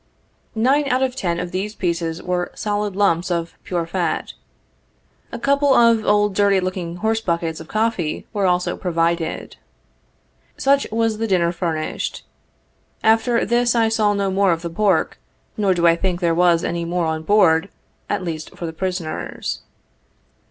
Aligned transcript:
Nine 0.55 0.89
out 0.89 1.03
of 1.03 1.15
ten 1.15 1.39
of 1.39 1.51
these 1.51 1.75
pieces 1.75 2.23
were 2.23 2.51
solid 2.55 2.95
lumps 2.95 3.29
of 3.29 3.53
pure 3.63 3.85
fat. 3.85 4.33
A 5.31 5.37
couple 5.37 5.75
of 5.75 6.03
old 6.03 6.33
dirty 6.33 6.59
looking 6.59 6.95
horse 6.95 7.21
buckets 7.21 7.59
of 7.59 7.67
coffee 7.67 8.25
were 8.33 8.47
also 8.47 8.75
provided. 8.75 9.57
Such 10.57 10.87
was 10.91 11.19
the 11.19 11.27
dinner 11.27 11.51
furnished 11.51 12.15
us. 12.15 12.21
After 13.03 13.45
this 13.45 13.75
I 13.75 13.89
saw 13.89 14.15
no 14.15 14.31
more 14.31 14.51
of 14.51 14.63
the 14.63 14.71
pork, 14.71 15.19
nor 15.55 15.75
do 15.75 15.85
I 15.85 15.95
think 15.95 16.19
there 16.19 16.33
was 16.33 16.63
any 16.63 16.83
more 16.83 17.05
on 17.05 17.21
board, 17.21 17.69
at 18.09 18.23
least 18.23 18.55
for 18.57 18.65
the 18.65 18.73
prisoners. 18.73 19.61